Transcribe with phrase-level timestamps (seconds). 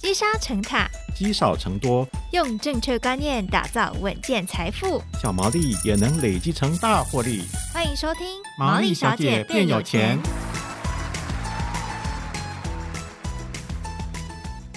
[0.00, 7.42] 积沙成塔，积少成多，用正确观念打造稳健财富，小毛利也能累积成大获利。
[7.74, 8.24] 欢迎收听
[8.56, 10.16] 《毛利小姐变有钱》。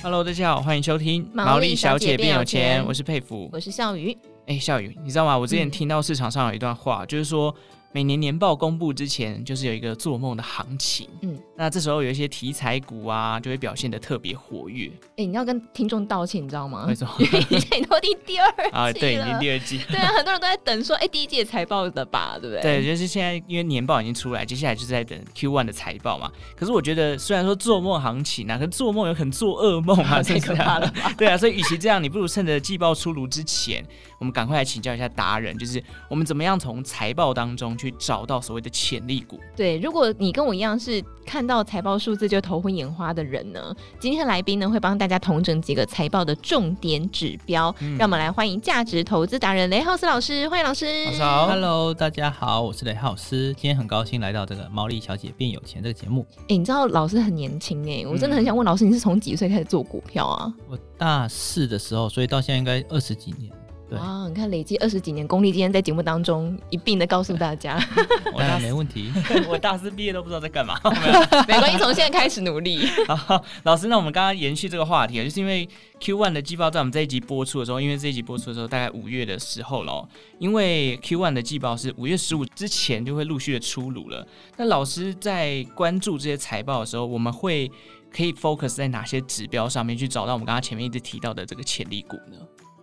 [0.01, 4.17] Hello，大家好，欢迎收听《毛利小姐变有钱》，我是佩服，我是笑宇。
[4.47, 5.37] 哎，笑宇，你知道吗？
[5.37, 7.55] 我之前听到市场上有一段话，嗯、就是说。
[7.93, 11.09] 每年年报公布之前，就是有一个做梦的行情。
[11.21, 14.87] 嗯，那这时候有一些题材股啊，就会表现的特别活跃。
[14.87, 16.85] 哎、欸，你要跟听众道歉，你知道吗？
[16.87, 17.13] 为什么？
[17.19, 17.39] 因为
[17.79, 19.79] 你都第第二季 啊，对，已经第二季。
[19.89, 22.61] 对啊， 很多人都在等说，哎、欸，第一季的财报的吧，对不对？
[22.61, 26.31] 对，就是现在，因为年报已经出来，接下来就是在等 Q one 的财报嘛。
[26.55, 30.91] 可是我觉得，虽然说做梦行情啊，可是做梦有可能做噩梦啊， 太可怕了。
[31.17, 33.85] 对啊，所以与其这样，你不如趁着季报出炉之前，
[34.17, 39.39] 我们赶快来请教一下达人，就是我们怎么样从财报当中去找到所谓的潜力股。
[39.55, 51.05] 对，如果你跟我一样是看到财报数字就头昏眼花的人呢，今天的来宾呢会帮大家统整几个财报的重点指标，嗯、让我们来欢迎价值投资达人雷浩斯老师，欢迎老师。
[51.05, 56.25] 老师好，Hello，大家好，我是雷浩斯，今天很高兴来到这个毛利小姐变有钱这个节目。
[56.41, 60.53] 哎、欸，你知道老师很年轻哎，我真的很想问老师，你是从几岁开始做股票啊？
[60.69, 63.51] 我大四的时候，所以到现在应该二十几年。
[63.97, 64.27] 啊！
[64.27, 67.79] 你看，累积二十几年功力，今天在节目当中一并的告诉大家，
[68.33, 69.11] 我当然没问题。
[69.49, 70.79] 我大四毕业都不知道在干嘛，
[71.47, 72.85] 没关系，从现在开始努力。
[73.07, 75.67] 好，老师，那我们刚刚延续这个话题，就是因为
[75.99, 80.07] Q One 的季报在我们这一集播出的时候，因为这一集播出的时候大概五月的时候了，
[80.39, 84.25] 因为 Q One 的季报是五月十五之前就会陆续的出炉了。
[84.57, 87.69] 那老师在关注这些财报的时候，我们会
[88.13, 92.37] 可以 focus 在哪些指标上面去找到我们刚刚前面一直提到的这个潜力股呢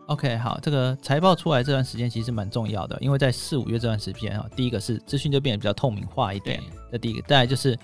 [0.08, 7.78] ？OK，好，这个财报出来这段时间其实蛮重要的，因为在四五月这段时间哈，第一个是资讯就变得比较透明化一点，这第一个，再来就是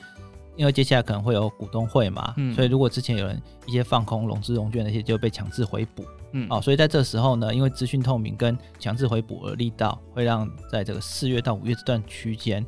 [0.57, 12.65] 因为接下来可能会有股东会嘛，嗯，所以如果之前有人一些放空融资融券那些就被强制回补，嗯，哦，所以在这时候呢，因为资讯透明跟强制回补而力道，会让在这个四月到五月这段区间。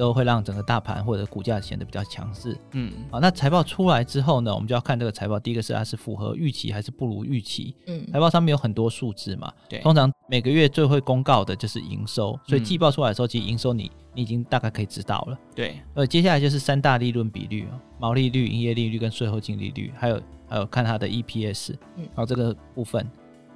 [0.00, 2.56] 都会让整个大盘或者股价显得比较强势。
[2.72, 5.38] 嗯，好，那财报出来之后呢，我们就要看这个财报。
[5.38, 7.76] 第一个是它是符合预期还是不如预期。
[7.86, 9.52] 嗯，财报上面有很多数字嘛。
[9.68, 15.38] 对，通常每个月最会公告的就是营收，所以季报出来的时候，其实营收你你已经大概可以知道了。
[15.54, 17.68] 对，呃，接下来就是三大利润比率，
[17.98, 21.74] 毛利率、营业利率跟税后净利率，还有还有看它的 EPS。
[21.96, 23.06] 嗯，好，这个部分。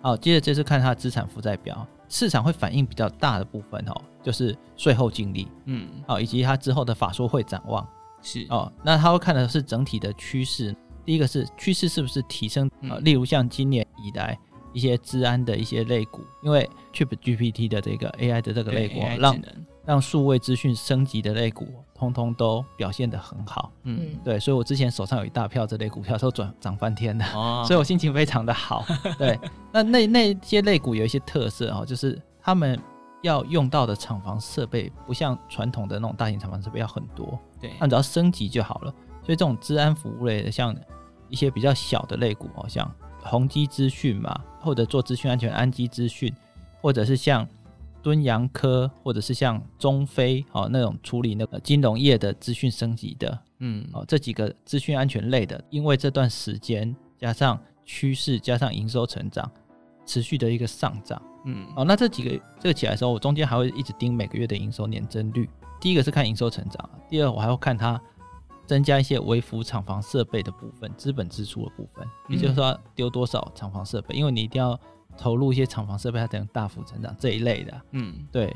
[0.02, 1.86] 好，接着这是看它的资产负债表。
[2.08, 7.86] 市场会反应比较大的部分哦，就是税后净利，嗯，哦，以及它之后的法说会展望，
[8.22, 10.74] 是哦，那他会看的是整体的趋势。
[11.04, 12.96] 第一个是趋势是不是提升啊？
[13.02, 14.38] 例如像今年以来
[14.74, 19.40] 一些治安的一些类股，因为 ChatGPT 的这个 AI 的这个类股，让
[19.86, 21.66] 让数位资讯升级的类股。
[21.96, 28.84] 通通都表现得很好，嗯，对，所以我之前手上有一大票这类股票都转涨翻天的，哦，所以我心情非常的好。
[29.16, 29.38] 对，
[29.72, 32.78] 那那那些类股有一些特色哦，就是他们
[33.22, 38.92] 要用到的厂房设备不像传统的那种大型厂房设备要很多，对，那只要升级就好了。
[39.22, 40.76] 所以这种治安服务类的，像
[41.28, 42.92] 一些比较小的类股好，像
[43.24, 46.32] 宏基资讯嘛，或者做资讯安全安基资讯，
[46.80, 47.46] 或者是像。
[48.02, 59.50] 敦洋科，或者是像中非哦那种处理那个金融业的资讯升级的，嗯，哦这几个资讯安全类的，因为这段时间加上趋势加上营收成长
[60.04, 65.48] 持续的一个上涨，嗯，哦那这几个这个起来的时候，我中间还会一直盯每个月的营收年增率。
[65.80, 67.98] 第一个是看营收成长，第二我还会看它
[68.66, 74.78] 增加一些微幅厂房设备的部分，资本支出的部分，也就是说丢多少厂房设备，因为你一定要。
[75.16, 77.80] 投入一些厂房设备，它才能大幅成长这一类的。
[77.92, 78.52] 嗯，对。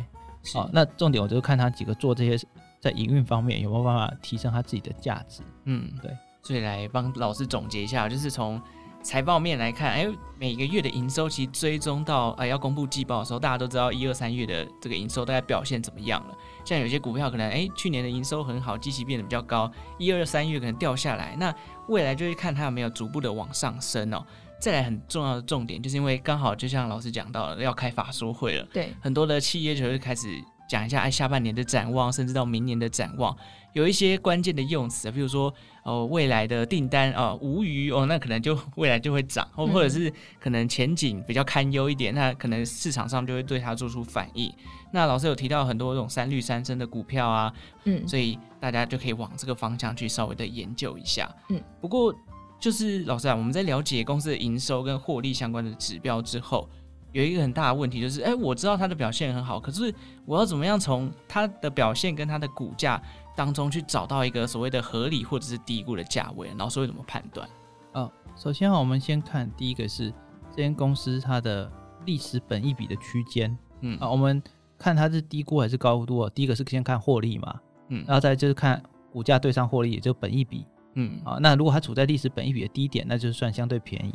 [0.52, 2.46] 好、哦，那重点我就看他几个做这些，
[2.80, 5.40] 在营运方面有没有办法提升他自己的价值。
[5.66, 6.10] 嗯，对。
[6.42, 8.60] 所以来帮老师总结一下，就是从
[9.02, 10.06] 财报面来看，哎，
[10.38, 16.36] 每个月的营收其实追踪到哎要公布季报的时候，大家都知道一二三月的这个营收大概表现怎么样了。
[16.64, 21.54] 像有些股票可能哎去年的营收很好，基期变得比较高，一二三月可能掉下来，那
[21.88, 24.22] 未来就是看它有没有逐步的往上升哦。
[24.60, 33.36] 再来很重要的重点，就是因为刚好就像老师讲到了，要开法说会了，对，很多的企业就会开始讲一下哎下半年的展望，甚至到明年的展望，
[33.72, 44.52] 有一些关键的用词，比如说哦未来的订单啊无虞哦，那可能就 未来就会涨，或或者是可能前景比较堪忧一点，那可能市场上就会对它做出反应。
[44.92, 47.52] 那老师有提到很多这种三绿三升的股票啊，
[47.84, 52.14] 嗯，所以大家就可以往这个方向去稍微的研究一下，嗯，不过。
[52.60, 56.68] 就是老师啊，我们在了解公司的营收跟获利相关的指标之后，
[57.12, 59.92] 有一个很大的问题，就是哎，我知道它的表现很好，可是
[60.24, 63.00] 我要怎么样从它的表现跟它的股价
[63.36, 66.50] 当中去找到一个所谓的合理或者是低估的价位？
[66.56, 67.48] 老师会怎么判断？
[67.92, 70.12] 哦，首先啊，我们先看第一个是
[70.50, 71.70] 这间公司它的
[72.04, 74.42] 历史本益比的区间，嗯啊，我们
[74.76, 76.30] 看它是低估还是高估啊？
[76.34, 84.14] 第一个是先看获利嘛，嗯，然后再就是看股价对上获利，也就本益比，嗯啊，那如果它处在历史本益比的低点，那就是算相对便宜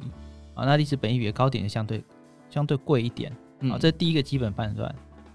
[0.53, 2.03] 啊，那历史本益比的高点就相对
[2.53, 4.93] 相对贵一点，啊，这是第一个基本判断。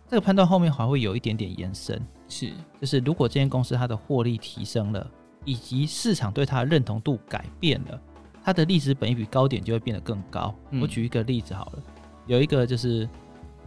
[0.09, 5.05] 这个判断后面还会有一点点延伸，是就是如果这间公司它的获利提升了，
[5.45, 8.01] 以及市场对它的认同度改变了。
[8.45, 10.55] 它的历史本益比高点就会变得更高。
[10.71, 11.83] 嗯、我举一个例子好了，
[12.27, 13.07] 有一个就是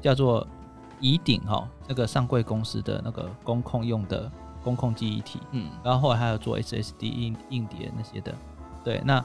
[0.02, 0.48] 叫做
[1.00, 4.32] 乙鼎哈，那个上柜公司的那个工控用的
[4.64, 8.34] 工控记忆体，嗯，然后后来还有做 SSD 硬硬碟那些的，
[8.84, 9.24] 对，那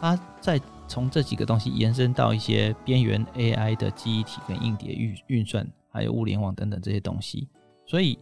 [0.00, 0.60] 它再
[0.92, 7.48] 从这几个东西延伸到一些边缘 AI 的记忆体跟硬碟运运算，还有物联网等等这些东西，
[7.86, 8.18] 所以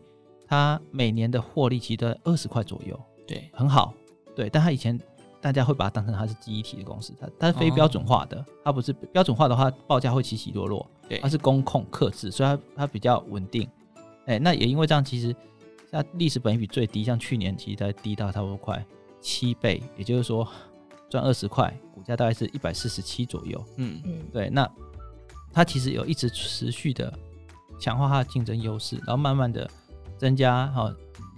[0.47, 3.93] 它每年的获利其实都在二十块左右，对，很好，
[4.37, 4.97] 对，但它以前。
[5.43, 10.87] 大家会把它当成它是记忆体的公司，它它是非标准化的，它不是标准化的话，报价会起起落落。
[11.09, 13.67] 对，它是工控克制，所以它它比较稳定。
[14.27, 15.35] 哎，那也因为这样，其实
[15.91, 18.85] 它历史本益比最低，像去年其实才低到差不多快
[19.19, 20.47] 七倍，也就是说
[21.11, 23.63] 赚二十块，股价大概是一百四十七左右。
[23.77, 24.67] 嗯嗯，对，那
[25.53, 27.13] 它其实有一直持续的
[27.79, 29.69] 强化它的竞争优势，然后慢慢的
[30.17, 30.91] 增加，好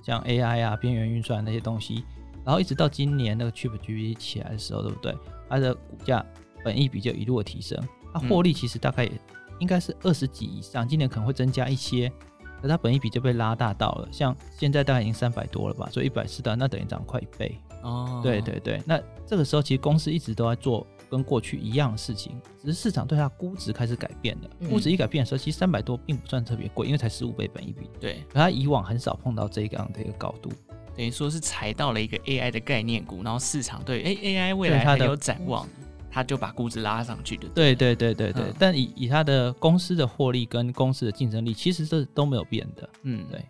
[0.05, 2.05] 像 AI 啊、边缘运算那些东西。
[2.45, 5.17] 然后一直到今年那个 ChatGPT 起来的时候，对不对？
[5.49, 6.25] 它的股价
[6.65, 7.79] 本益比就一路的提升，
[8.13, 9.13] 它获利其实大概也
[9.61, 12.13] 应该是二十几以上，今年可能会增加一些，
[12.61, 17.57] 可它本益比就被拉大到了，像现在大概已经三百多了吧，所以一百四的那等于涨快一倍。
[17.83, 24.69] 哦，对对对，那这个时候其实公司一直都在做跟过去一样的事情，只是市场对它估值开始改变了。
[24.69, 27.91] 估值一改变的时候，其实三百多并不算特别贵，因为才十五倍本一比。
[28.01, 30.51] 对，可它以往很少碰到这个样的一个高度。
[30.97, 35.67] 等于说是踩到了一个 AI 的概念股，然后市场对哎 AI 未来还有展望，
[36.11, 37.49] 他就把估值拉上去的。
[37.55, 42.89] 对对对对对，嗯、但以以他的公司的获利跟公司的竞争力，其实这都没有变的。
[43.03, 43.43] 嗯，对。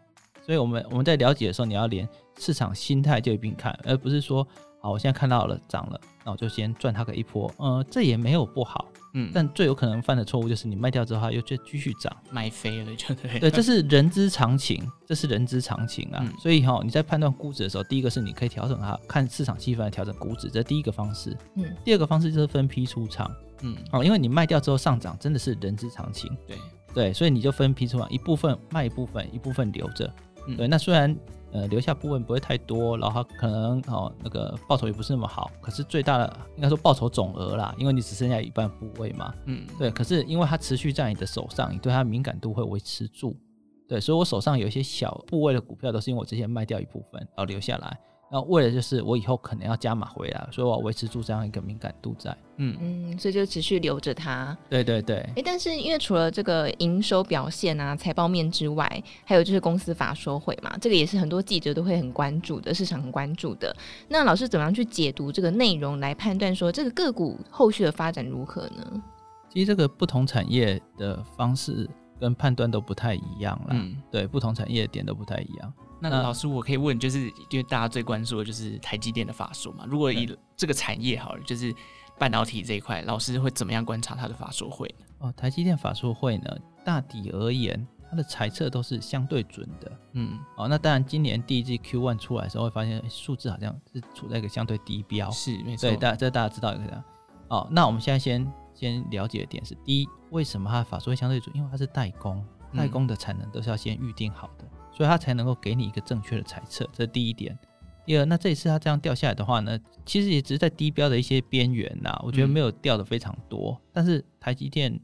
[0.44, 2.08] 所以我们我们在了解的时候，你要连
[2.38, 4.46] 市场心态就一并看，而不是说
[4.80, 7.52] 好我现在看到了涨了，那我就先赚它个一波。
[7.58, 8.86] 嗯，这也没有不好。
[9.14, 13.38] 嗯，但最有可能犯的错误就是你卖掉之后，它又再继续涨，卖飞了就对。
[13.38, 16.20] 对，这是人之常情，这是人之常情啊。
[16.22, 21.36] 嗯、所以哈、哦，你在判断估值的时候，第一个是你可以调整它，看市场气氛来调整估值，这是第一个方式。
[21.56, 23.30] 嗯，第二个方式就是分批出场。
[23.60, 26.34] 嗯，哦，因为你卖掉之后上涨，真的是人之常情。
[26.48, 26.56] 对
[26.94, 30.10] 对，所以你就分批出场，一部分卖一部分，一部分留着。
[30.48, 31.14] 嗯、对，那虽然。
[31.52, 43.36] 呃，留下部分不会太多，然后可能哦那个报酬也不是那么好，可是最大的应该说报酬总额啦，因为你只剩下一半部位嘛，嗯，对，可是因为它持续在你的手上，你对它敏感度会维持住，
[43.86, 47.98] 对，所以我手上有一些小部位的股票，都是因为我之前卖掉一部分，然后留下来。
[48.32, 52.34] 那为了就是我以后可能要加码回来，所以我要维持住这样一个敏感度在。
[52.56, 54.56] 嗯嗯，所以就持续留着它。
[54.70, 55.18] 对对对。
[55.36, 63.76] 哎，但是因为除了这个营收表现啊、财报面之外，还有就是公司法说会嘛，这个也是很多记者都会很关注的，市场很关注的。
[64.08, 69.02] 那老师怎么样去解读这个内容，来判断说这个个股后续的发展如何呢？
[69.50, 71.86] 其实这个不同产业的方式
[72.18, 73.72] 跟判断都不太一样啦。
[73.72, 75.70] 嗯，对，不同产业的点都不太一样。
[76.10, 77.20] 那老师，我可以问，就是
[77.50, 79.84] 因为大家最关注的就是台积电的法说嘛。
[79.86, 81.72] 如果以这个产业好了，就是
[82.18, 85.06] 半导体这一块，老师会怎么样观察它的法说会呢？
[85.20, 89.92] 哦，台积电法说会呢，大体而言，它的猜测都是相对准的。
[90.14, 95.30] 嗯，哦，那当然，今年第一季 Q1 出来的时候，会发现数字好像是处在一个相对低标。
[95.30, 95.88] 是，没错。
[95.88, 97.04] 对，大这大家知道一个这样。
[97.46, 98.44] 哦，那我们现在先
[98.74, 101.54] 先了解的点是：第一，为什么它的法说会相对准？
[101.56, 102.44] 因为它是代工，
[102.76, 104.64] 代工的产能都是要先预定好的。
[104.64, 107.58] 嗯所以它才能够给你一个正确的猜测，这是第一点。
[108.04, 113.72] 第二，那这一次它这样掉下来的话呢，其实也只是在低标的一些边缘呐，我觉得没有掉的非常多。
[113.72, 115.00] 嗯、但是台积电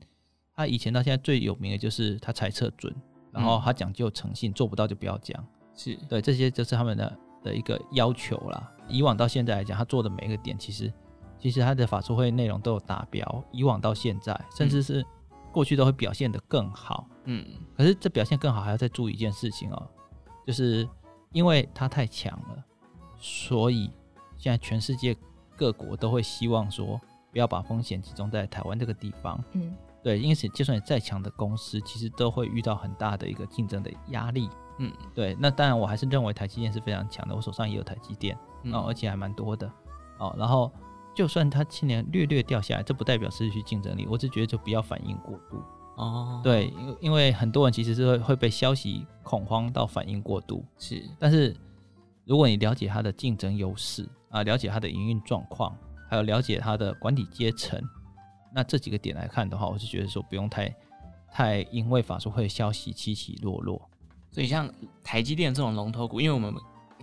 [0.54, 2.94] 它以前到现在最有名的就是它猜测准，
[3.32, 5.42] 然后它讲究诚信，做不到就不要讲。
[5.74, 8.72] 是对，这些就是他们的的一个要求啦。
[8.88, 10.92] 以往到现在来讲，他做的每一个点，其实
[11.38, 13.44] 其实他的法说会内容都有达标。
[13.52, 15.04] 以往到现在，甚至是。
[15.50, 17.17] 过去都会表现得更好，嗯，
[17.76, 19.88] 可是这表现更好还要再注意一件事情哦，
[20.46, 20.88] 就是
[21.32, 22.64] 因为它太强了，
[23.18, 23.90] 所以
[24.36, 25.16] 现在全世界
[25.56, 39.70] 各国都会希望说不要把风险集中在台湾这个地方，嗯，对，因此就算你再强的公司，其实都会遇到很大的一个竞争的压力，嗯，对，那当然我还是认为台积电是非常强的，我手上也有台积电，嗯，而且还蛮多的，
[40.18, 40.72] 哦，然后。
[41.14, 44.06] 就算它去年略略掉下来，这不代表失去竞争力。
[44.08, 45.60] 我只觉得就不要反应过度
[45.98, 46.40] 哦。
[46.42, 50.64] 对，因因为很多人其实是会会被消息恐慌到反应过度。
[50.78, 51.54] 是，但是
[52.24, 55.76] 如果你了解它的竞争优势啊，了解它的营运状况，
[56.08, 57.80] 还有了解它的管理阶层。
[58.54, 60.74] 那这几个点来看的话，我是觉得说不用太
[61.30, 63.80] 太因为法说会消息起起落落。
[64.30, 64.70] 所以像
[65.02, 66.54] 台积电这种龙头股，因为我们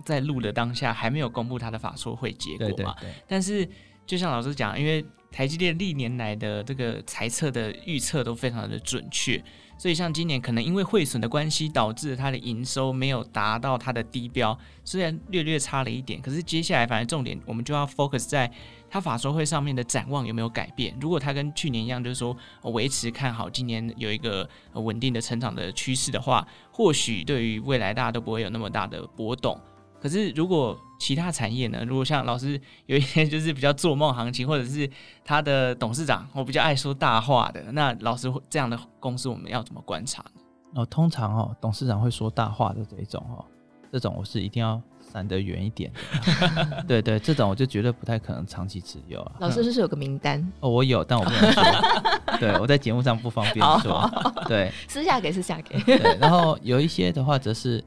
[0.04, 3.68] 在录的当下还没有公布它的法说会结果嘛，对对对，但是
[4.06, 9.42] 就像老师讲，因为台积电历年来的这个财测的预测都非常的准确，
[9.76, 18.50] 所以像今年可能因为汇损的关系，导致它的营收没有达到它的低标，虽然略略差了一点，可是接下来反正重点我们就要 focus 在
[18.88, 20.96] 它法说会上面的展望有没有改变。
[21.00, 29.60] 如果它跟去年一样，就是说维持看好今年有一个稳定的成长的趋势的话，或许对于未来大家都不会有那么大的波动。
[30.00, 31.84] 可是，如果其他产业呢？
[31.86, 34.88] 如果像老师有一些就是比较做梦行情，或者是
[35.24, 40.40] 他的董事长，我比较爱说大话的，那老师这样的公司，我们要怎么观察呢？
[40.74, 43.44] 哦，通常哦，董事长会说大话的这一种哦，
[43.90, 44.80] 这种我是一定要
[45.12, 46.84] 闪得远一点的。
[46.88, 49.32] 对对，这种我就觉得不太可能长期持有啊。
[49.40, 50.40] 老师是不是有个名单？
[50.60, 51.62] 哦，我有，但我不能说。
[52.38, 54.08] 对，我在节目上不方便说。
[54.46, 55.78] 对，私下给，私下给。
[55.82, 57.82] 对，然后有一些的话，则是。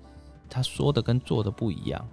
[0.50, 2.06] 他说的跟做的不一样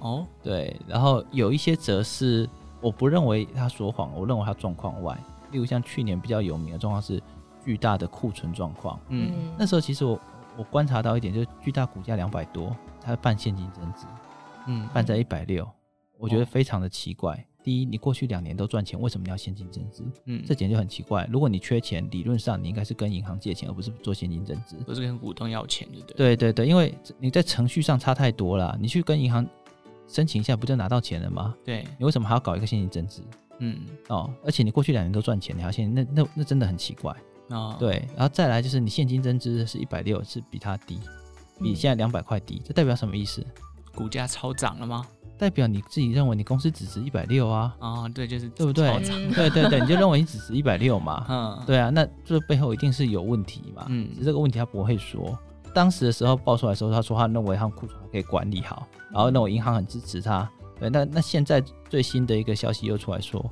[0.00, 2.48] 哦，对，然后有一些则是
[2.80, 5.16] 我不认为他说谎，我认为他状况外。
[5.50, 7.22] 例如像去年比较有名的状况是
[7.64, 10.18] 巨大的库存状况，嗯，那时候其实我
[10.56, 14.06] 我观察到一点，就是巨大股价两百多，他办现金增值，
[14.66, 15.68] 嗯，办在一百六，
[16.18, 17.34] 我觉得非常的奇怪。
[17.34, 20.04] 哦第一，你过去两年都赚钱，为什么你要现金增资？
[20.26, 21.28] 嗯，这点就很奇怪。
[21.30, 26.14] 如果你缺钱，理论上你应该是跟银行借钱，而不是做现金增资，不是跟股东要钱，对不对？
[26.14, 28.76] 对对对，因为你在程序上差太多了。
[28.80, 29.46] 你去跟银行
[30.08, 31.54] 申请一下，不就拿到钱了吗？
[31.64, 33.22] 对，你为什么还要搞一个现金增资？
[33.60, 33.78] 嗯，
[34.08, 37.14] 哦，而且你过去两年都赚钱，你还现金，那那那真的很奇怪。
[37.50, 40.98] 哦，对，然后再来就是你现金增资是一百六，是比它低，
[41.60, 43.44] 比现在两百块低，这代表什么意思？
[43.94, 45.06] 股价超涨了吗？
[45.42, 47.74] 代表你自己认为你公司只值一百六啊？
[47.80, 48.88] 哦，对，就是对不对？
[49.34, 51.26] 对对对，你就认为你只值一百六嘛？
[51.28, 53.86] 嗯， 对啊，那这背后一定是有问题嘛？
[53.88, 55.36] 嗯，只是这个问题他不会说。
[55.74, 60.48] 当时的时候爆出来的时候，他说他认为他们库存还可以管理好，然后认为银行很支持他。
[60.78, 63.44] 对，那那现在最新的一个消息又出来说，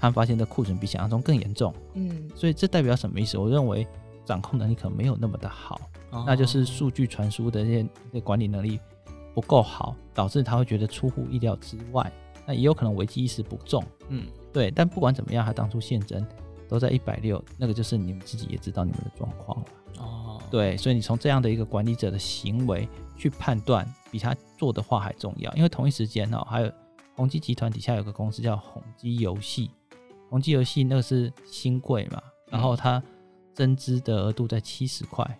[0.00, 1.74] 他们发现这库存比想象中更严重。
[1.92, 3.36] 嗯，所以这代表什么意思？
[3.36, 3.86] 我认为
[4.24, 5.78] 掌控能力可能没有那么的好，
[6.10, 8.80] 哦、那就是数据传输的这些这些管理能力。
[9.34, 12.10] 不够好，导致他会觉得出乎意料之外。
[12.46, 14.70] 那也有可能危机意识不重，嗯，对。
[14.70, 16.26] 但不管怎么样，他当初现增
[16.66, 19.66] 都在一百六，那个就是你们自己也知道你们的状况了。
[19.98, 25.52] 哦，对，所以你从这样的一个管理者的行为去判断，比他做的话还重要。
[25.52, 26.72] 因为同一时间哦，还有
[27.16, 29.70] 宏基集团底下有个公司叫宏基游戏，
[30.30, 33.02] 宏基游戏那个是新贵嘛，然后它
[33.52, 35.38] 增资的额度在七十块，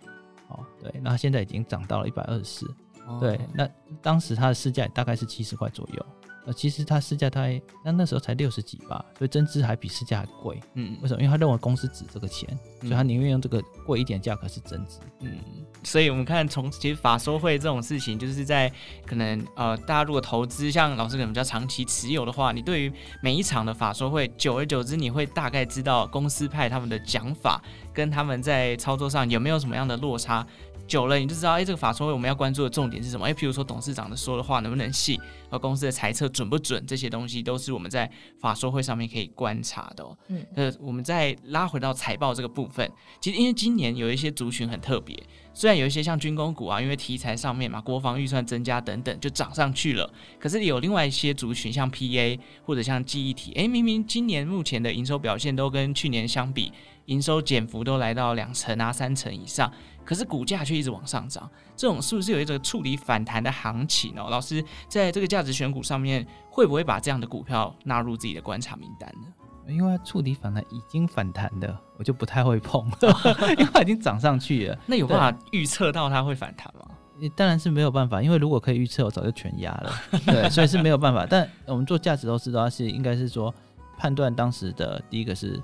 [0.49, 2.71] 哦，对，那现在已经涨到了一百二十四。
[3.19, 3.69] 对，那
[4.01, 6.05] 当时它的市价大概是七十块左右，
[6.45, 10.59] 呃，其实它市价大概那那时候才六十几吧，所以增资还比市价还贵。
[10.73, 11.21] 嗯，为什么？
[11.21, 12.47] 因为他认为公司值这个钱，
[12.81, 14.99] 所以他宁愿用这个贵一点价格是增资。
[15.21, 15.37] 嗯，
[15.83, 18.71] 所以我们看从其实法说会这种事情，就是在
[19.05, 27.61] 可能呃，大家如果投资像老师可能比较长期持有的话，你对于每一场的法说会，久而久之你会大概知道公司派他们的讲法
[27.93, 30.45] 跟他们在操作上有没有什么样的落差。
[30.89, 33.27] 久了你就知道，哎，这个法说会我们要关注的重点是什么？
[33.27, 38.09] 哎，譬如说董事长的说的话能不能信，和公司的财测准不准，这些东西都是我们在
[38.41, 40.17] 法说会上面可以观察的哦。
[40.29, 42.91] 嗯，呃，我们再拉回到财报这个部分，
[43.21, 45.15] 其实因为今年有一些族群很特别，
[45.53, 56.73] 虽然有一些像军工股啊，因为题材上面嘛，国防预算增加等等就涨上去了，可是有另外一些族群，像 PA 或者像记忆体，哎，明明今年目前的营收表现都跟去年相比，
[57.05, 59.71] 营收减幅都来到两成啊、三成以上。
[60.09, 64.25] 可是股价却一直往上涨，这种是不是有一种触底反弹的行情呢？
[64.27, 69.27] 老师在这个价值选股上面，会不会把这样的股票纳入自己的观察名单呢？
[69.71, 72.91] 因为它触底反弹已经反弹的，我就不太会碰，
[73.55, 74.75] 因为它已经涨上去了。
[74.87, 76.87] 那有办法预测到它会反弹吗？
[77.35, 79.93] 当然是没有办法，因为如果可以预测，我早就全压了。
[80.25, 81.27] 对，所以是没有办法。
[81.29, 83.53] 但我们做价值投资的话，是应该是说
[83.95, 85.61] 判断当时的第一个是。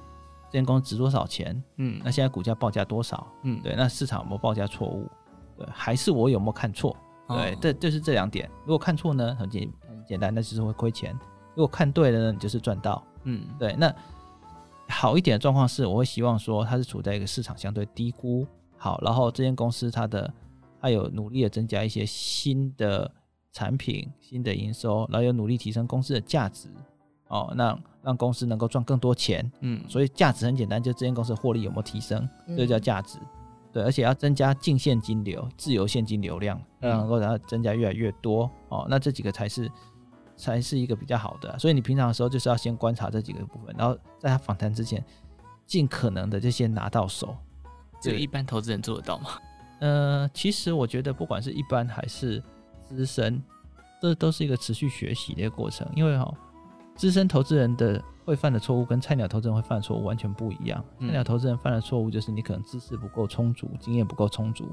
[0.55, 1.61] 这间公司值多少钱？
[1.75, 3.27] 嗯，那现在股价报价多少？
[3.43, 5.05] 嗯，对，那市场有没有报价错误？
[5.57, 6.95] 对，还是我有没有看错？
[7.27, 8.49] 对，哦、这就是这两点。
[8.61, 11.13] 如果看错呢，很简很简单，那就是会亏钱；
[11.55, 13.03] 如果看对了呢，你就是赚到。
[13.23, 13.75] 嗯，对。
[13.77, 13.93] 那
[14.87, 18.47] 好一点的状况是，我会希望说它是处在一个市场相对低估，
[18.77, 20.33] 好，然后这间公司它的
[20.79, 23.11] 它有努力的增加一些新的
[23.51, 26.69] 产品、新的营收，然后有努力提升公司的价值。
[27.35, 33.19] 哦，那让公司能够赚更多钱，嗯，所以价值很简单，就这间公司的获利有没有提升，嗯、这叫价值，
[33.73, 39.69] 对，而且要增加净现金流、自由现金流量，让能够让它增加越来越多，哦，那这几个才是
[40.37, 41.57] 才是一个比较好的。
[41.59, 45.03] 所以你平常的时候就是要先观察这几个部分，然后在他访谈之前，
[45.65, 47.35] 尽可能的就先拿到手。
[48.01, 49.29] 这个一般投资人做得到吗？
[49.81, 52.41] 呃，其实我觉得不管是一般还是
[52.83, 53.41] 资深，
[53.99, 55.85] 这都是一个持续学习的一个过程。
[55.95, 56.37] 因为哈、哦，
[56.95, 60.83] 资深投资人的会犯的错误跟菜鸟投资人会犯的错误完全不一样。
[60.99, 64.65] 菜鸟投资人犯的错误就是你可能知识不够充足，经验不够充足；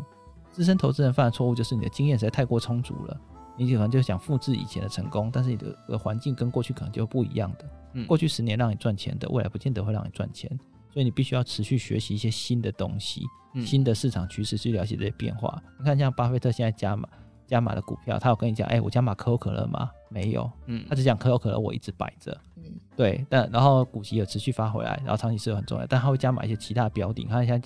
[0.50, 3.20] 资深投资人犯的错误就是你的经验实在太过充足了，
[3.56, 7.64] 你可能就想复制以前的成功，但是你的环境跟过去可能就不一样的。
[7.94, 10.50] 嗯，过去十年让你赚钱的，未来不见得会让你赚钱。
[10.90, 13.22] 所以你必须要持续学习一些新的东西，
[13.54, 15.62] 嗯、新的市场趋势，去了解这些变化。
[15.78, 17.08] 你看，像巴菲特现在加码
[17.46, 19.90] 加码的股票，他有跟你讲，哎、欸，我加码可口可乐吗？
[20.12, 22.64] 没有，嗯，他只讲可口可乐，我一直摆着，嗯，
[22.96, 27.60] 对，但然后股息有持续发回来，然后长期持有很重要，但他会加码一些其他的标的，你看一下。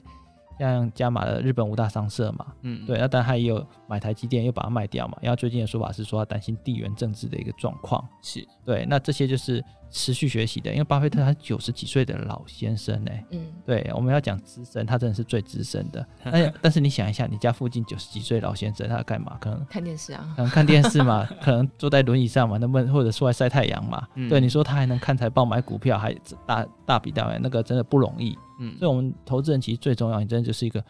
[0.59, 5.17] 像加码了日本五大商社嘛，嗯，对，那当然他也有买台积电，又把它卖掉嘛。
[5.21, 8.87] 然后最近的说法是说，他担心地缘政治的一个状况，是对。
[8.89, 16.07] 那这些就是持续学习的，因为巴菲特他九十几岁的老先生呢，嗯，对，我们要讲资深，他真的是最资深的。
[16.25, 19.37] 哎， 但是你想一下，你家附近九十几岁老先生，他干嘛？
[19.41, 24.07] 可能看电视啊，可能看电视嘛， 可能坐在轮椅上嘛，能不能或者出来晒太阳嘛？
[24.15, 26.15] 嗯、对，你说他还能看财报买股票，还
[26.47, 28.37] 大大笔大笔，那个真的不容易。
[28.59, 30.83] 嗯，所以我们投资人其实最重要，你真的就是一个。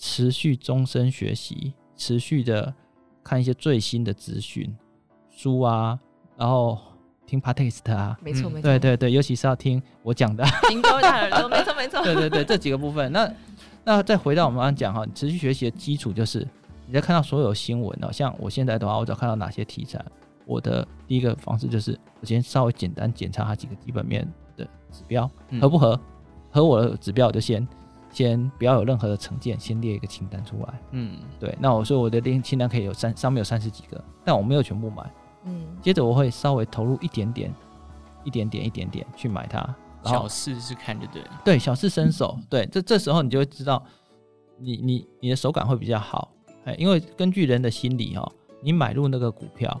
[0.00, 2.72] 持续终身学习，持续的
[3.24, 4.72] 看一些最新的资讯
[5.28, 5.98] 书啊，
[6.36, 6.78] 然后
[7.26, 13.10] 听 podcast 啊，没错没错，对对对，尤其是要听我讲的，听多大耳朵，没错没错， 对对对，这几个部分。
[13.10, 13.28] 那
[13.82, 16.46] 那再回到我们刚刚讲哈，持续学习的基础就是
[16.86, 20.00] 你在看到所有新闻哦，像我现在的话，我只要看到哪些题材，
[20.46, 24.24] 我的第一个方式就是我先稍微简单检查它几个基本面
[24.56, 25.28] 的指标
[25.60, 26.00] 合不合，
[26.50, 27.66] 合我的指标我就先。
[28.10, 30.80] 先不要有任何的成见，先列一个清单出来。
[30.92, 31.54] 嗯，对。
[31.60, 35.08] 那我说我的列清单可以有三，上面有三十几个，但我没有全部买。
[35.44, 37.54] 嗯，接着我会稍微投入一点点，
[38.24, 39.62] 一点点，一点点去买它。
[40.04, 41.40] 小事是看就对了。
[41.44, 42.36] 对，小事伸手。
[42.48, 43.84] 对，这这时候你就会知道
[44.56, 46.32] 你，你你你的手感会比较好。
[46.64, 49.78] 哎，因为根据人的心理哦，你买入那个股票，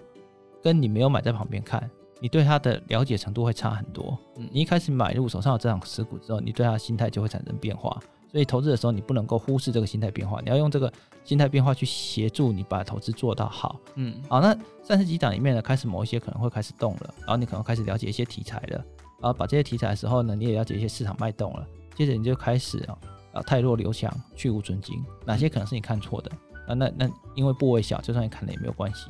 [0.62, 1.90] 跟你没有买在旁边看，
[2.20, 4.18] 你对它的了解程度会差很多。
[4.36, 7.98] 嗯，你一开始买入手上有这样持股之后，你对它的心态就会产生变化。
[8.30, 10.92] 所以投资的时候，你不能够忽视这个心态变化，你要用这个
[11.24, 13.80] 心态变化去协助你把投资做到好。
[13.94, 18.84] 嗯，好，那三十几档里面呢，开始某一些可能会开始动了，然后你可能开始了解一些题材了，
[19.18, 22.98] 然后把这些题材的时候呢，你也了解一些市场脉动了，接着你就开始啊，
[23.32, 26.30] 啊，汰弱留强，去无存菁，哪些可能是你看错的
[26.66, 26.74] 啊？
[26.74, 29.06] 那那因为部位小，就算你砍了也没有关系。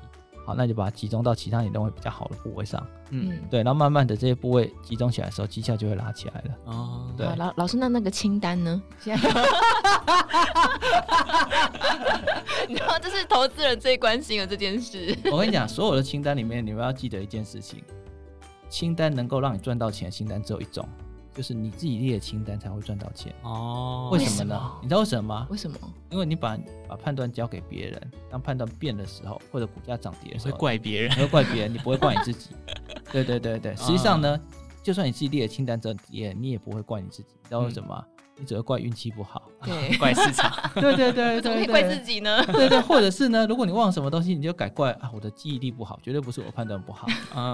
[0.48, 2.82] 好，那就把它集中到其他你认为比较好的部位上。
[3.11, 6.50] 嗯，对，然后慢慢的这些部位集中起来的时候，绩效就会拉起来了。
[6.64, 8.82] 哦，对，老老师，那那个清单呢？
[8.98, 9.28] 现在，
[12.66, 15.14] 你知道这是投资人最关心的这件事。
[15.30, 17.84] 我跟你讲，所有的清单里面，你们要记得一件事情：
[18.70, 20.88] 清单能够让你赚到钱的清单只有一种。
[21.38, 24.11] 就是你自己列的清单才会赚到钱哦？
[24.12, 24.72] 为什么呢？
[24.83, 25.46] 你知道为什么吗？
[25.48, 25.79] 为什么？
[26.11, 32.51] 因为你把把判断交给别人，当判断变的时候，或者股价涨跌的时候，会怪别人，你会怪别人，你不会怪你自己。
[33.12, 34.37] 对对对对，实际上呢，
[34.83, 37.29] 就算你自己列的清单涨跌，你也不会怪你自己。
[37.40, 38.05] 你知道为什么？
[38.40, 40.53] 你只会怪运气不好，对， 怪市场。
[40.74, 42.44] 对对对对，怎 么会怪自己呢？
[42.46, 47.07] 对对，或者是呢，如果你忘了什么东西，你就改怪啊，我的记忆力不好，绝对不是我判断不好。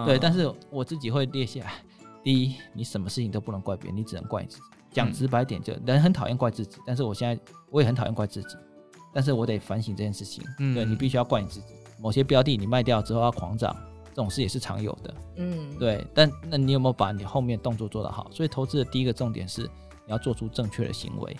[0.06, 1.72] 对，但是我自己会列下来。
[2.24, 4.62] 第一，你什么事情都不能怪别人，你只能怪你自己。
[4.90, 7.38] 讲直白点，就人很讨厌怪自己，但是我现在
[7.70, 8.56] 我也很讨厌怪自己，
[9.12, 10.42] 但是我得反省这件事情。
[10.60, 11.66] 嗯，对，你必须要怪你自己。
[12.00, 13.76] 某些标的你卖掉之后要狂涨，
[14.10, 15.14] 这种事也是常有的。
[15.36, 16.06] 嗯，对。
[16.14, 18.30] 但那你有没有把你后面动作做得好？
[18.30, 21.36] 所以投资的第一个重点是你要做出正确的行为。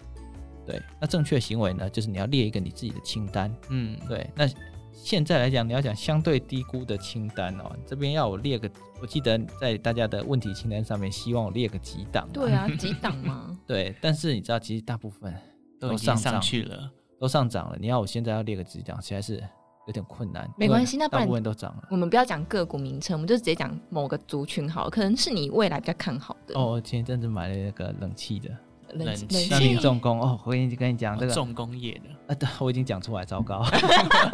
[0.66, 3.54] 对，那正确的行为呢，就是你要列一个你自己的清单。
[3.68, 4.28] 嗯，对。
[4.34, 4.48] 那
[4.94, 8.70] 现在来讲，你要讲相对低估的清单哦，这边要我列个，
[9.02, 12.28] 我记得在大家的问题清单上面，希望我列个几档。
[12.32, 13.58] 对啊， 几档吗？
[13.66, 15.34] 对，但是你知道，其实大部分
[15.78, 17.76] 都上上去了，都上涨了。
[17.78, 19.42] 你要我现在要列个几档，实在是
[19.86, 20.48] 有点困难。
[20.56, 21.88] 没关系，那大部分都涨了。
[21.90, 26.58] 我们不要讲个股名称，我们就直接讲某个族群好了，可能是你未来比较看好的。
[26.58, 28.50] 哦，前一阵子买了那个冷气的。
[28.92, 31.32] 冷气，重工哦，我已经跟你讲这个。
[31.32, 32.32] 重工业的。
[32.32, 33.64] 啊，对，我已经讲出来，糟糕。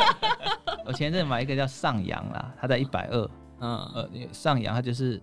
[0.84, 3.78] 我前阵买一个叫上扬啦，它在一百二，嗯。
[3.94, 5.22] 呃，上扬它就是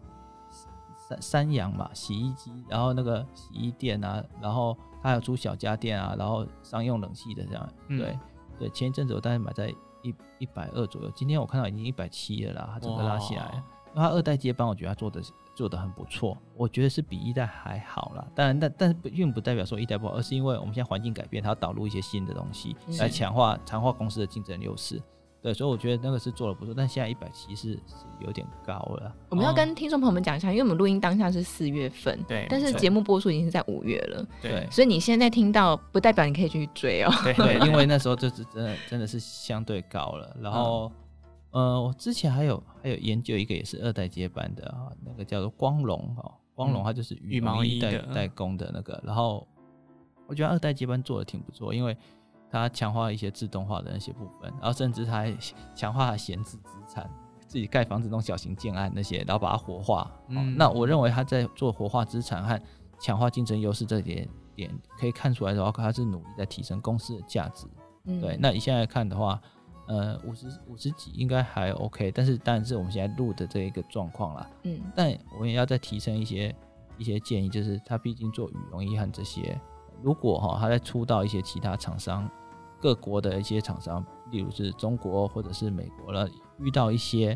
[0.97, 8.19] 三三阳嘛，洗衣机，然后那个洗衣店啊，然后它有租小家电啊，然后商用冷气的这样，嗯、对
[8.59, 9.69] 对，前一阵子我大概买在
[10.03, 13.63] 一一百二左右，今天我看到已经一百七了啦，它整个拉起来。
[13.95, 15.21] 他二代接班，我觉得他做的
[15.55, 18.27] 做的很不错，我觉得是比一代还好啦。
[18.35, 25.01] 当然，但但是并不代表说一代不好，而是因为我们现在环境改变，它要导入一些新的东西来强化强化公司的竞争优势。
[25.39, 29.15] 对，所以我觉得那个是做的不错，但现在一百七是是有点高了。
[29.29, 40.35] 我们要跟听众朋友们讲一下，因为我们录音当下是四月份，对，但是节目播出已经是在五月了，对，所以你现在听到不代表你可以去追哦，对，对，因为那时候就是真的 真的是相对高了。
[40.41, 40.91] 然后，嗯、
[41.57, 49.47] 呃，我之前还有还有研究一个也是二代接班的啊，那个叫做光荣哈，光荣它就是羽毛衣代代工的那个，然后
[50.27, 51.97] 我觉得二代接班做的挺不错，因为。
[52.49, 55.37] 它强化一些自动化的那些部分，然后甚至它还
[55.75, 57.05] 强化闲置资产，
[57.45, 60.09] 自己盖房子弄小型建案那些，然后把它活化。
[60.29, 62.57] 嗯，那我认为他在做活化资产和
[63.01, 67.67] 强化竞争优势这点点，可以看出来的话，他是努力在提升公司的价值。
[68.05, 68.37] 嗯，对。
[68.39, 69.41] 那你现在看的话，
[69.87, 74.49] 呃，五十五十几应该还 OK，但是但是我们现在录的这一个状况啦。
[74.63, 76.53] 嗯，但我们也要再提升一些
[76.97, 79.59] 一些建议，就是他毕竟做羽绒衣和这些。
[80.03, 82.29] 如果哈，他在出到一些其他厂商，
[82.79, 87.35] 各国的一些厂商，例如是中国或者是美国了，遇到一些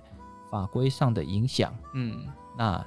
[0.51, 2.77] 法规上的影响，嗯，那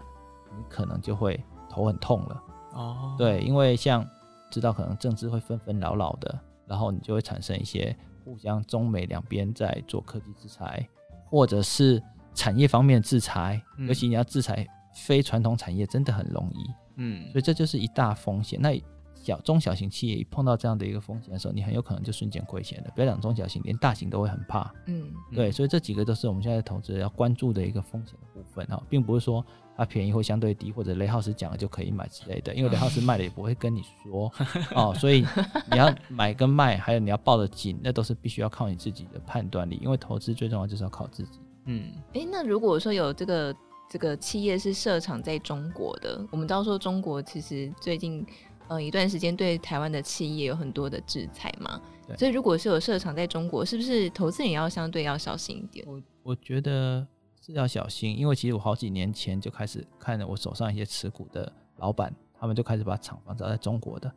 [0.57, 2.43] 你可能就会头很痛了。
[2.75, 4.07] 哦，对，因为像
[4.51, 10.89] 知道可能政治会纷纷扰扰的，然后你就会产生一些互相中美两边在做科技制裁，
[11.27, 12.03] 或者是
[12.35, 16.65] 产业方面制裁，嗯，尤其你要制裁非传统产业，真的很容易。
[16.97, 18.61] 嗯，所以这就是一大风险。
[18.61, 18.81] 那
[19.15, 22.91] 小中小型企业一碰到这样的一个风险的时候，你很有可能就瞬间亏钱了。
[22.95, 24.73] 不要讲中小型，连大型都会很怕。
[24.87, 29.45] 嗯，对，所以这几个都是我们现在投资要关注的一个风险的部分哈，并不是说
[29.77, 34.33] 它便宜或相对低，或者雷浩斯讲了就可以买之类的，因为雷浩斯卖了也不会跟你说
[34.75, 34.95] 哦。
[34.99, 35.27] 所以
[35.71, 39.79] 你要买跟卖，还有你要抱得紧，那都是必须要靠你自己的判断力。
[39.83, 41.41] 因为投资最重要就是要靠自己。
[41.67, 43.57] 嗯，诶、欸，那如果说有这个
[43.91, 48.27] 这个企业是设厂在中国的，我们知道说中国其实最近。
[48.67, 51.79] 呃，一段时间对台湾的企业有很多的制裁嘛，
[52.17, 55.85] 所以如果是有设厂在中国，是不是投资人也要相对要小心一点？
[55.87, 57.07] 我我觉得是
[57.53, 64.11] 要小心，因为其实我好几年前就开始看了我手上一些持股的老板，他们就开始把厂房找在中国的，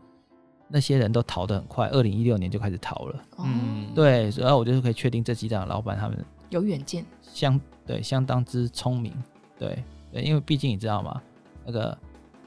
[0.68, 3.24] 那些人都逃得很快，二零一六年就开始逃了。
[3.40, 9.14] 嗯，对，所以我就是可以确定这几档老板他们有远见，相对相当之聪明，
[9.60, 11.22] 对对，因为毕竟你知道吗？
[11.66, 11.98] 那个。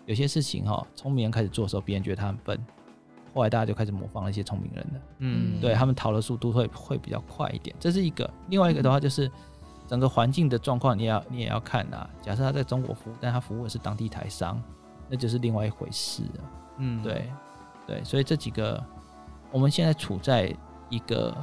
[0.07, 2.59] 有些事情哈，聪明人开始做的时候，别人觉得他很笨，
[3.33, 5.01] 后来大家就开始模仿那些聪明人了。
[5.19, 8.29] 嗯，对他们逃的速度会会比较快一点，这是一个。
[8.49, 9.31] 另外一个的话就是
[9.91, 12.09] 整个环境的状况，你也要你也要看啊。
[12.23, 14.63] 假设他在中国服务，但他服务的是当地台商，
[15.09, 16.51] 那就是另外一回事了。
[16.79, 17.29] 嗯，对
[17.89, 18.81] 对，所以这几个
[19.51, 20.57] 我们现在处在
[20.91, 21.37] 一个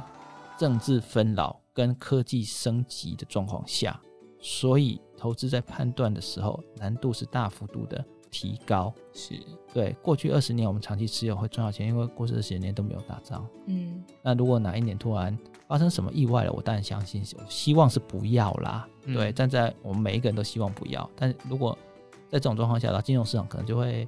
[0.56, 4.00] 政治纷扰跟科技升级的状况下，
[4.40, 8.02] 所以投资在判断的时候难度是大幅度的。
[8.30, 9.34] 提高是
[9.72, 13.46] 对过去二十年我们长期持有会赚到钱，因为过去二十年都没有打仗。
[13.66, 15.36] 嗯，那如果哪一年突然
[15.66, 18.88] 发生什么意外了，我当然相信，我希望是不要啦。
[19.04, 21.08] 嗯、对，站在我们每一个人都希望不要。
[21.16, 21.76] 但如果
[22.28, 24.06] 在这种状况下，到金融市场可能就会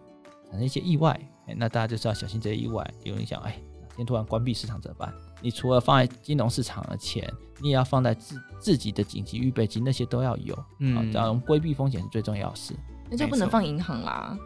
[0.49, 2.89] 产生一些意外，欸、那大家就是要小心这些意外。
[3.05, 5.13] 有人想，哎，哪天突然关闭市场怎么办？
[5.43, 7.27] 你除了放在金融市场的钱，
[7.63, 10.59] 你也要放在自自己的紧急预备金，那些都要有。
[10.81, 12.75] 嗯，这样规避风险是最重要的事。
[13.11, 14.39] 那就不能放银行啦，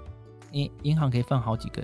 [0.53, 1.83] 银银行可以放好几个，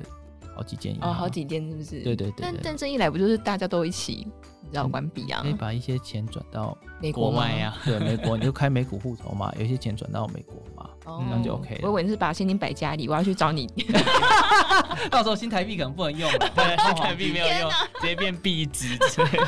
[0.56, 2.02] 好几间哦，好几间是不是？
[2.02, 2.34] 对对对。
[2.40, 4.26] 但但这一来，不就是大家都一起，
[4.62, 5.40] 你知道关闭啊？
[5.42, 7.76] 可以把一些钱转到美国外啊？
[7.84, 10.90] 对，美国你就开美股户头嘛，有些钱转到美国嘛。
[11.06, 11.80] 哦，那就 OK。
[11.82, 13.66] 我以为你是把现金摆家里，我要去找你。
[15.10, 17.70] 到时候新台币可能不能用了， 对，新台币没有用，
[18.00, 18.98] 直接变币值。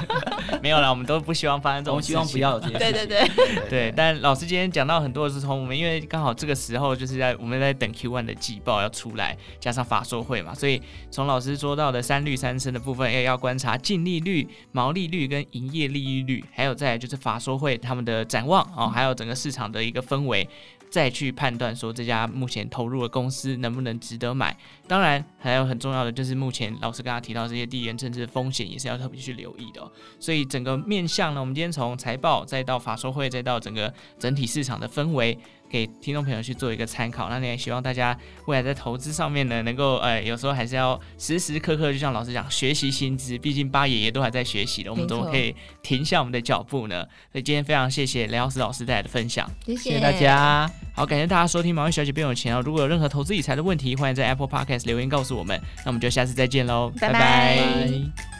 [0.62, 2.78] 没有啦，我们都不希望发生这种，我们希望不要有这些。
[2.78, 3.28] 对对对
[3.68, 3.92] 对。
[3.94, 20.48] 但老师今天讲到很多的是从我们，因为刚好这个时候就是在我们在等 Q one 的季报要出来，加上法说会嘛，所以从老师说到的三率三升的部分，也要观察净利率、毛利率跟营业利益率，还有再来就是法说会他们的展望哦，还有整个市场的一个氛围。
[20.90, 24.54] 再去判断说这家目前投入的公司能不能值得买，
[24.86, 29.90] 当然还有很重要的就是目前老师刚刚提到这些地缘政治风险也是要特别去留意的哦。
[30.20, 35.38] 所以整个面向呢，我们今天从财报再到法说会，再到整个整体市场的氛围。
[35.72, 38.14] 给听众朋友去做一个参考，那你也希望大家
[38.46, 43.38] 未来在投资上面呢，能够呃，有时候还是要时时刻刻，就像老师讲，学习新知。
[43.38, 47.02] 毕竟八爷爷都还在学习的，我们怎么可以停下我们的脚步呢？
[47.32, 50.70] 所以今天非常谢谢雷浩斯老师带来的分享，谢谢，谢谢大家。
[50.94, 52.62] 好，感谢大家收听《毛利小姐变有钱》哦。
[52.62, 55.58] 如果有任何投资理财的问题，欢迎在 Apple Podcast 留言告诉我们。
[55.78, 57.18] 那我们就下次再见喽，拜拜。
[57.18, 58.31] 拜拜。